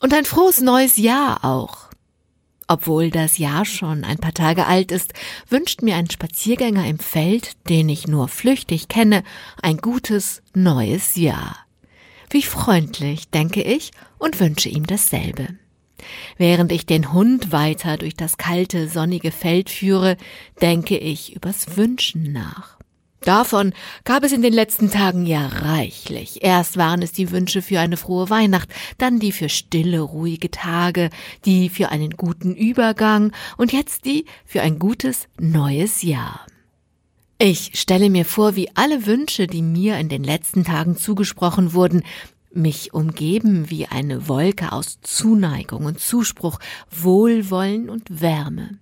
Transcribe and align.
Und 0.00 0.12
ein 0.12 0.24
frohes 0.24 0.60
neues 0.60 0.96
Jahr 0.98 1.44
auch. 1.44 1.86
Obwohl 2.68 3.10
das 3.10 3.38
Jahr 3.38 3.64
schon 3.64 4.04
ein 4.04 4.18
paar 4.18 4.34
Tage 4.34 4.66
alt 4.66 4.90
ist, 4.90 5.14
wünscht 5.48 5.82
mir 5.82 5.96
ein 5.96 6.10
Spaziergänger 6.10 6.86
im 6.86 6.98
Feld, 6.98 7.52
den 7.68 7.88
ich 7.88 8.08
nur 8.08 8.28
flüchtig 8.28 8.88
kenne, 8.88 9.22
ein 9.62 9.78
gutes 9.78 10.42
neues 10.52 11.14
Jahr. 11.14 11.56
Wie 12.28 12.42
freundlich, 12.42 13.30
denke 13.30 13.62
ich, 13.62 13.92
und 14.18 14.40
wünsche 14.40 14.68
ihm 14.68 14.86
dasselbe. 14.86 15.48
Während 16.36 16.72
ich 16.72 16.86
den 16.86 17.12
Hund 17.12 17.52
weiter 17.52 17.96
durch 17.96 18.14
das 18.14 18.36
kalte, 18.36 18.88
sonnige 18.88 19.30
Feld 19.30 19.70
führe, 19.70 20.16
denke 20.60 20.98
ich 20.98 21.34
übers 21.34 21.76
Wünschen 21.76 22.32
nach. 22.32 22.75
Davon 23.26 23.72
gab 24.04 24.22
es 24.22 24.30
in 24.30 24.40
den 24.40 24.52
letzten 24.52 24.88
Tagen 24.88 25.26
ja 25.26 25.48
reichlich. 25.48 26.44
Erst 26.44 26.76
waren 26.76 27.02
es 27.02 27.10
die 27.10 27.32
Wünsche 27.32 27.60
für 27.60 27.80
eine 27.80 27.96
frohe 27.96 28.30
Weihnacht, 28.30 28.68
dann 28.98 29.18
die 29.18 29.32
für 29.32 29.48
stille, 29.48 29.98
ruhige 30.00 30.48
Tage, 30.48 31.10
die 31.44 31.68
für 31.68 31.88
einen 31.88 32.10
guten 32.10 32.54
Übergang 32.54 33.32
und 33.56 33.72
jetzt 33.72 34.04
die 34.04 34.26
für 34.44 34.62
ein 34.62 34.78
gutes 34.78 35.26
neues 35.40 36.02
Jahr. 36.02 36.46
Ich 37.38 37.72
stelle 37.74 38.10
mir 38.10 38.24
vor, 38.24 38.54
wie 38.54 38.70
alle 38.76 39.06
Wünsche, 39.06 39.48
die 39.48 39.62
mir 39.62 39.98
in 39.98 40.08
den 40.08 40.22
letzten 40.22 40.62
Tagen 40.62 40.96
zugesprochen 40.96 41.72
wurden, 41.72 42.04
mich 42.52 42.94
umgeben 42.94 43.70
wie 43.70 43.86
eine 43.86 44.28
Wolke 44.28 44.70
aus 44.70 45.00
Zuneigung 45.02 45.84
und 45.84 45.98
Zuspruch, 45.98 46.60
Wohlwollen 46.92 47.90
und 47.90 48.20
Wärme. 48.20 48.78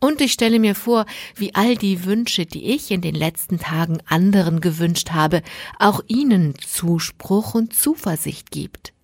Und 0.00 0.22
ich 0.22 0.32
stelle 0.32 0.58
mir 0.58 0.74
vor, 0.74 1.04
wie 1.36 1.54
all 1.54 1.76
die 1.76 2.04
Wünsche, 2.04 2.46
die 2.46 2.64
ich 2.72 2.90
in 2.90 3.02
den 3.02 3.14
letzten 3.14 3.58
Tagen 3.58 3.98
anderen 4.06 4.62
gewünscht 4.62 5.10
habe, 5.10 5.42
auch 5.78 6.00
ihnen 6.08 6.54
Zuspruch 6.58 7.54
und 7.54 7.74
Zuversicht 7.74 8.50
gibt. 8.50 8.94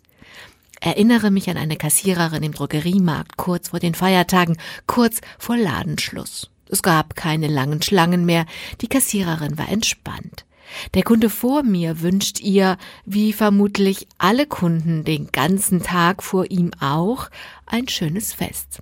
Erinnere 0.81 1.31
mich 1.31 1.51
an 1.51 1.59
eine 1.59 1.77
Kassiererin 1.77 2.43
im 2.43 2.53
Drogeriemarkt 2.53 3.37
kurz 3.37 3.69
vor 3.69 3.79
den 3.79 3.95
Feiertagen, 3.95 4.57
kurz 4.87 5.21
vor 5.39 5.59
Ladenschluss. 5.59 6.51
Es 6.69 6.83
gab 6.83 7.15
keine 7.15 7.49
langen 7.49 7.83
Schlangen 7.83 8.25
mehr, 8.25 8.47
die 8.81 8.89
Kassiererin 8.89 9.59
war 9.59 9.69
entspannt. 9.69 10.47
Der 10.95 11.03
Kunde 11.03 11.31
vor 11.31 11.63
mir 11.63 12.01
wünscht 12.01 12.41
ihr, 12.41 12.79
wie 13.05 13.33
vermutlich 13.33 14.09
alle 14.19 14.47
Kunden 14.47 15.05
den 15.05 15.31
ganzen 15.31 15.83
Tag 15.83 16.23
vor 16.23 16.51
ihm 16.51 16.73
auch, 16.81 17.29
ein 17.67 17.87
schönes 17.89 18.33
Fest. 18.33 18.81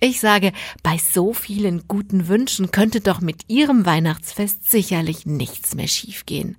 Ich 0.00 0.20
sage, 0.20 0.52
bei 0.82 0.98
so 0.98 1.32
vielen 1.32 1.88
guten 1.88 2.28
Wünschen 2.28 2.70
könnte 2.70 3.00
doch 3.00 3.20
mit 3.20 3.44
Ihrem 3.48 3.86
Weihnachtsfest 3.86 4.70
sicherlich 4.70 5.26
nichts 5.26 5.74
mehr 5.74 5.88
schiefgehen. 5.88 6.56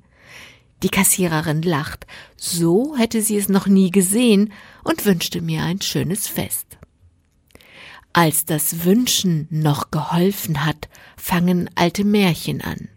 Die 0.83 0.89
Kassiererin 0.89 1.61
lacht, 1.61 2.08
so 2.38 2.97
hätte 2.97 3.22
sie 3.22 3.38
es 3.38 3.50
noch 3.50 3.67
nie 3.67 3.91
gesehen 3.91 4.52
und 4.83 5.05
wünschte 5.05 5.41
mir 5.41 5.63
ein 5.63 5.81
schönes 5.81 6.28
Fest. 6.28 6.66
Als 8.13 8.45
das 8.45 8.83
Wünschen 8.83 9.47
noch 9.52 9.91
geholfen 9.91 10.66
hat, 10.66 10.89
fangen 11.16 11.69
alte 11.75 12.03
Märchen 12.03 12.61
an. 12.61 12.89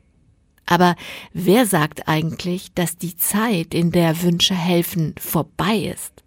Aber 0.66 0.96
wer 1.32 1.66
sagt 1.66 2.08
eigentlich, 2.08 2.72
dass 2.74 2.96
die 2.96 3.16
Zeit, 3.16 3.74
in 3.74 3.92
der 3.92 4.22
Wünsche 4.22 4.54
helfen, 4.54 5.14
vorbei 5.18 5.94
ist? 5.94 6.23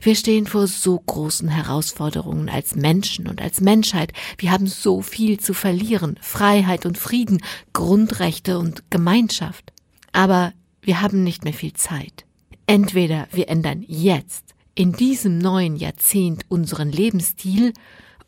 Wir 0.00 0.14
stehen 0.14 0.46
vor 0.46 0.66
so 0.66 0.98
großen 0.98 1.48
Herausforderungen 1.48 2.48
als 2.48 2.74
Menschen 2.74 3.28
und 3.28 3.40
als 3.40 3.60
Menschheit. 3.60 4.12
Wir 4.38 4.50
haben 4.50 4.66
so 4.66 5.02
viel 5.02 5.38
zu 5.40 5.54
verlieren. 5.54 6.18
Freiheit 6.20 6.86
und 6.86 6.98
Frieden, 6.98 7.42
Grundrechte 7.72 8.58
und 8.58 8.90
Gemeinschaft. 8.90 9.72
Aber 10.12 10.52
wir 10.80 11.00
haben 11.00 11.24
nicht 11.24 11.44
mehr 11.44 11.54
viel 11.54 11.72
Zeit. 11.72 12.24
Entweder 12.66 13.28
wir 13.32 13.48
ändern 13.48 13.84
jetzt, 13.86 14.54
in 14.74 14.92
diesem 14.92 15.38
neuen 15.38 15.76
Jahrzehnt, 15.76 16.44
unseren 16.48 16.90
Lebensstil, 16.90 17.72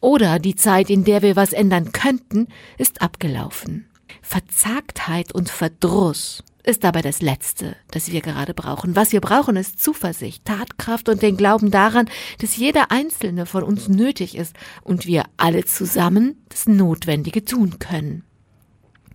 oder 0.00 0.38
die 0.38 0.54
Zeit, 0.54 0.90
in 0.90 1.04
der 1.04 1.22
wir 1.22 1.34
was 1.34 1.54
ändern 1.54 1.92
könnten, 1.92 2.48
ist 2.76 3.00
abgelaufen. 3.00 3.86
Verzagtheit 4.20 5.32
und 5.32 5.48
Verdruss 5.48 6.44
ist 6.64 6.82
dabei 6.82 7.02
das 7.02 7.20
Letzte, 7.20 7.76
das 7.90 8.10
wir 8.10 8.22
gerade 8.22 8.54
brauchen. 8.54 8.96
Was 8.96 9.12
wir 9.12 9.20
brauchen, 9.20 9.56
ist 9.56 9.82
Zuversicht, 9.82 10.44
Tatkraft 10.44 11.08
und 11.08 11.22
den 11.22 11.36
Glauben 11.36 11.70
daran, 11.70 12.08
dass 12.38 12.56
jeder 12.56 12.90
Einzelne 12.90 13.46
von 13.46 13.62
uns 13.62 13.88
nötig 13.88 14.36
ist 14.36 14.56
und 14.82 15.06
wir 15.06 15.24
alle 15.36 15.64
zusammen 15.64 16.42
das 16.48 16.66
Notwendige 16.66 17.44
tun 17.44 17.78
können. 17.78 18.24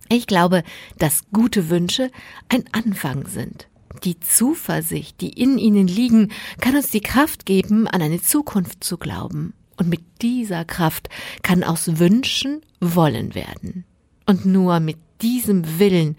Ich 0.08 0.26
glaube, 0.26 0.62
dass 0.98 1.24
gute 1.32 1.68
Wünsche 1.70 2.10
ein 2.48 2.64
Anfang 2.72 3.26
sind. 3.26 3.68
Die 4.04 4.18
Zuversicht, 4.20 5.20
die 5.20 5.30
in 5.30 5.58
ihnen 5.58 5.88
liegen, 5.88 6.32
kann 6.60 6.76
uns 6.76 6.90
die 6.90 7.00
Kraft 7.00 7.46
geben, 7.46 7.86
an 7.88 8.00
eine 8.00 8.22
Zukunft 8.22 8.82
zu 8.82 8.96
glauben. 8.96 9.54
Und 9.76 9.88
mit 9.88 10.02
dieser 10.22 10.64
Kraft 10.64 11.08
kann 11.42 11.64
aus 11.64 11.98
Wünschen 11.98 12.60
Wollen 12.80 13.34
werden. 13.34 13.84
Und 14.26 14.46
nur 14.46 14.78
mit 14.80 14.98
diesem 15.22 15.78
Willen 15.78 16.16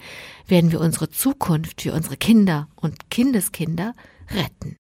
werden 0.48 0.72
wir 0.72 0.80
unsere 0.80 1.10
Zukunft 1.10 1.82
für 1.82 1.94
unsere 1.94 2.18
Kinder 2.18 2.68
und 2.76 3.10
Kindeskinder 3.10 3.94
retten. 4.30 4.70